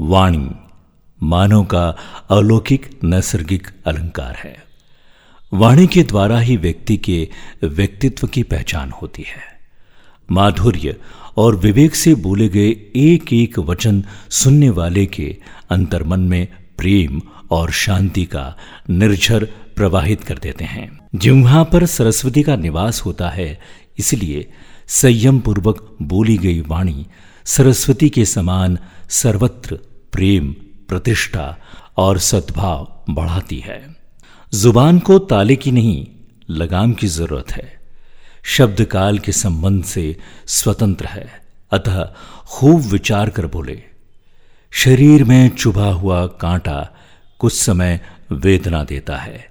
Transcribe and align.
वाणी, 0.00 0.48
मानव 1.22 1.64
का 1.64 1.88
अलौकिक 2.30 2.98
नैसर्गिक 3.04 3.68
अलंकार 3.86 4.34
है। 4.36 4.56
वाणी 5.52 5.86
के 5.86 6.02
द्वारा 6.02 6.38
ही 6.38 6.56
व्यक्ति 6.56 6.96
के 6.96 7.28
व्यक्तित्व 7.64 8.26
की 8.26 8.42
पहचान 8.42 8.90
होती 8.90 9.22
है। 9.22 9.42
माधुर्य 10.30 10.96
और 11.36 11.56
विवेक 11.56 11.94
से 11.94 12.14
बोले 12.14 12.48
गए 12.48 12.68
एक 12.96 13.32
एक 13.32 13.58
वचन 13.58 14.04
सुनने 14.30 14.70
वाले 14.70 15.06
के 15.06 15.36
अंतर्मन 15.70 16.20
में 16.20 16.46
प्रेम 16.78 17.20
और 17.50 17.70
शांति 17.70 18.24
का 18.24 18.56
निर्झर 18.90 19.44
प्रवाहित 19.76 20.24
कर 20.24 20.38
देते 20.38 20.64
हैं। 20.64 21.08
जिम्हा 21.14 21.62
पर 21.62 21.86
सरस्वती 21.86 22.42
का 22.42 22.56
निवास 22.56 23.00
होता 23.00 23.28
है, 23.28 23.60
इसलिए 23.98 24.52
संयम 24.86 25.40
पूर्वक 25.40 25.96
बोली 26.02 26.36
गई 26.38 26.60
वाणी 26.60 27.06
सरस्वती 27.44 28.08
के 28.08 28.24
समान 28.24 28.78
सर्वत्र 29.08 29.78
प्रेम, 30.14 30.52
प्रतिष्ठा 30.88 31.56
और 31.96 32.18
सद्भाव 32.18 33.04
बढ़ाती 33.10 33.58
है। 33.58 33.96
ज़ुबान 34.54 34.98
को 34.98 35.18
ताले 35.18 35.56
की 35.56 35.70
नहीं, 35.70 36.06
लगाम 36.50 36.92
की 36.92 37.06
ज़रूरत 37.06 37.52
है। 37.52 37.80
शब्द 38.44 38.84
काल 38.84 39.18
के 39.18 39.32
संबंध 39.32 39.84
से 39.84 40.16
स्वतंत्र 40.46 41.06
है। 41.06 41.42
अतः 41.72 42.12
खूब 42.46 42.80
विचार 42.80 43.30
कर 43.30 43.46
बोले। 43.46 43.82
शरीर 44.70 45.24
में 45.24 45.48
चुभा 45.48 45.86
हुआ 45.86 46.26
कांटा 46.26 46.90
कुछ 47.38 47.60
समय 47.60 48.00
वेदना 48.32 48.84
देता 48.84 49.16
है। 49.16 49.50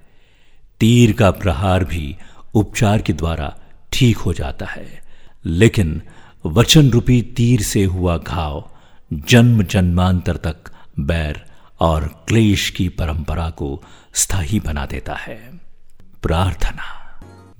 तीर 0.79 1.13
का 1.13 1.31
प्रहार 1.31 1.85
भी 1.85 2.15
उपचार 2.53 3.01
के 3.01 3.13
द्वारा 3.13 3.57
ठीक 3.91 4.17
हो 4.17 4.33
जाता 4.33 4.65
है। 4.65 5.01
लेकिन 5.45 6.01
वचन 6.45 6.89
रूपी 6.89 7.21
तीर 7.21 7.61
से 7.61 7.83
हुआ 7.83 8.17
घाव 8.17 8.69
जन्म 9.19 9.63
जन्मांतर 9.63 10.35
तक 10.35 10.55
बैर 10.99 11.45
और 11.79 12.25
क्लेश 12.27 12.69
की 12.69 12.89
परंपरा 12.89 13.49
को 13.49 13.83
स्थायी 14.13 14.59
बना 14.59 14.85
देता 14.85 15.13
है। 15.13 15.59
प्रार्थना। 16.21 16.83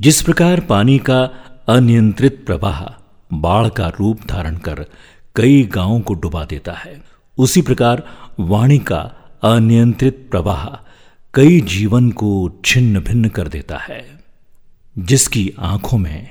जिस 0.01 0.21
प्रकार 0.21 0.59
पानी 0.59 0.99
का 0.99 1.23
अनियंत्रित 1.69 2.43
प्रवाह 2.45 3.03
बाढ़ 3.33 3.69
का 3.69 3.87
रूप 3.87 4.19
धारण 4.29 4.57
कर 4.57 4.85
कई 5.35 5.63
गाँवों 5.63 5.99
को 5.99 6.13
डुबा 6.13 6.45
देता 6.45 6.73
है, 6.73 7.01
उसी 7.37 7.61
प्रकार 7.61 8.03
वाणी 8.39 8.79
का 8.79 9.01
अनियंत्रित 9.43 10.27
प्रवाह 10.31 10.89
कई 11.33 11.61
जीवन 11.61 12.11
को 12.11 12.61
छिन्न 12.65 12.99
भिन्न 12.99 13.29
कर 13.29 13.47
देता 13.47 13.77
है, 13.77 14.23
जिसकी 14.97 15.53
आँखों 15.59 15.97
में 15.97 16.29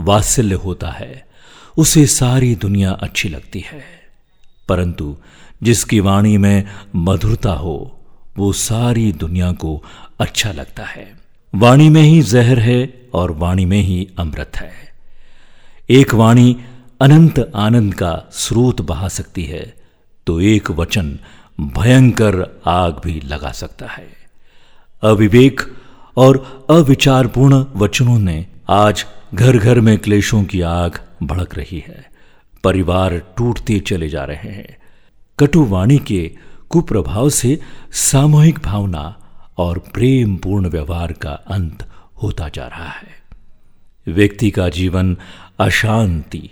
वात्सल्य 0.00 0.54
होता 0.54 0.90
है, 0.90 1.28
उसे 1.76 2.06
सारी 2.06 2.54
दुनिया 2.54 2.92
अच्छी 2.92 3.28
लगती 3.28 3.60
है। 3.60 3.99
परंतु 4.70 5.16
जिसकी 5.62 6.00
वाणी 6.00 6.36
में 6.38 6.64
मधुरता 6.96 7.52
हो, 7.54 7.76
वो 8.38 8.52
सारी 8.52 9.10
दुनिया 9.12 9.52
को 9.54 9.82
अच्छा 10.20 10.52
लगता 10.52 10.84
है। 10.84 11.06
वाणी 11.54 11.88
में 11.88 12.02
ही 12.02 12.20
जहर 12.24 12.58
है 12.58 12.80
और 13.14 13.30
वाणी 13.32 13.64
में 13.64 13.80
ही 13.80 14.06
अमृत 14.18 14.56
है। 14.56 14.72
एक 15.90 16.14
वाणी 16.14 16.56
अनंत 17.00 17.38
आनंद 17.56 17.94
का 17.94 18.12
स्रोत 18.32 18.80
बहा 18.80 19.08
सकती 19.08 19.44
है 19.44 19.62
तो 20.26 20.40
एक 20.40 20.70
वचन 20.70 21.18
भयंकर 21.76 22.36
आग 22.66 23.00
भी 23.04 23.20
लगा 23.24 23.50
सकता 23.52 23.86
है। 23.86 24.06
अविवेक 25.02 25.60
और 26.16 26.38
अविचारपूर्ण 26.70 27.64
वचनों 27.76 28.18
ने 28.18 28.46
आज 28.68 29.04
घर 29.34 29.56
घर 29.58 29.80
में 29.80 29.96
क्लेशों 29.98 30.42
की 30.44 30.60
आग 30.60 30.98
भड़क 31.22 31.54
रही 31.54 31.82
है। 31.88 32.04
परिवार 32.64 33.18
टूटते 33.18 33.80
चले 33.80 34.08
जा 34.08 34.24
रहे 34.24 34.50
हैं। 34.50 34.76
कटुवाणी 35.38 35.98
के 35.98 36.36
कुप्रभाव 36.68 37.30
से 37.30 37.60
सामूहिक 37.92 38.58
भावना 38.58 39.16
और 39.58 39.78
प्रेम 39.78 40.36
पूर्ण 40.36 40.68
व्यवहार 40.68 41.12
का 41.12 41.30
अंत 41.30 41.88
होता 42.22 42.48
जा 42.48 42.66
रहा 42.66 42.88
है। 42.88 43.20
व्यक्ति 44.08 44.50
का 44.50 44.68
जीवन 44.68 45.16
अशांति 45.58 46.50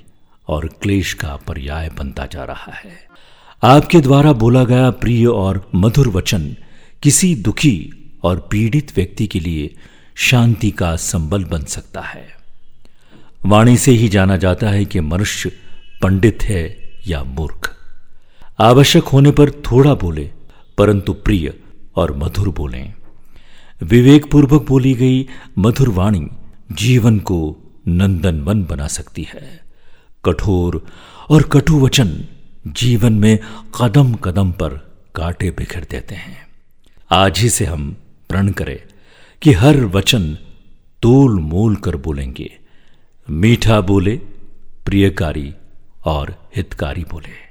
और 0.49 0.69
क्लेश 0.83 1.15
का 1.15 1.37
पर्याय 1.37 1.91
बनता 1.99 2.27
जा 2.27 2.45
रहा 2.45 2.73
है। 2.73 3.09
आपके 3.63 4.01
द्वारा 4.01 4.33
बोला 4.33 4.65
गया 4.65 4.91
प्रिय 4.91 5.27
और 5.27 5.71
मधुर 5.75 6.09
वचन 6.09 6.57
किसी 7.03 7.35
दुखी 7.35 7.93
और 8.23 8.49
पीड़ित 8.51 8.93
व्यक्ति 8.97 9.27
के 9.27 9.41
लिए 9.41 9.75
शांति 10.15 10.71
का 10.71 10.97
संबल 10.97 11.45
बन 11.45 11.65
सकता 11.65 12.01
है। 12.01 12.29
वाणी 13.47 13.77
से 13.77 13.93
ही 13.93 14.09
जाना 14.09 14.37
जाता 14.37 14.69
है 14.69 14.85
कि 14.85 15.01
मनुष्य 15.01 15.53
पंडित 16.03 16.43
है 16.43 16.93
या 17.07 17.25
मूर्ख? 17.25 17.77
आवश्यक 18.59 19.05
होने 19.05 19.31
पर 19.31 19.51
थोड़ा 19.51 19.95
बोले, 19.95 20.31
परंतु 20.79 21.13
प्रिय 21.13 21.55
और 21.97 22.17
मधुर 22.17 22.49
बोलें। 22.49 22.95
विवेकपूर्वक 23.83 24.67
बोली 24.69 24.95
गई 24.95 25.29
मधुर 25.59 25.89
वाणी 25.89 26.29
जीवन 26.73 27.19
को 27.19 27.57
नंदनवन 27.89 28.65
बना 28.65 28.87
सकती 28.87 29.23
है। 29.23 29.61
कठोर 30.25 30.87
और 31.31 31.43
कटु 31.43 31.81
वचन 31.81 32.25
जीवन 32.67 33.13
में 33.13 33.39
कदम 33.81 34.15
कदम 34.15 34.53
पर 34.53 34.69
कांटे 35.15 35.51
बिखर 35.51 35.87
देते 35.91 36.15
हैं। 36.15 36.47
आज 37.11 37.39
ही 37.39 37.49
से 37.49 37.65
हम 37.65 37.97
प्रण 38.29 38.49
करें 38.49 38.81
कि 39.43 39.53
हर 39.53 39.77
वचन 39.77 40.35
तोल 41.03 41.41
मोल 41.41 41.77
कर 41.77 41.97
बोलेंगे। 41.97 42.59
मीठा 43.31 43.81
बोले, 43.81 44.17
प्रियकारी 44.85 45.55
और 46.05 46.49
हितकारी 46.57 47.05
बोले। 47.05 47.49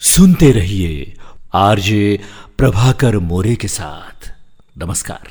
सुनते 0.00 0.52
रहिए 0.52 1.16
आरजे 1.54 2.20
प्रभाकर 2.58 3.18
मोरे 3.18 3.54
के 3.56 3.68
साथ। 3.68 4.32
नमस्कार। 4.78 5.30